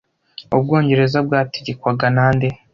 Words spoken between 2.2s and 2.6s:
nde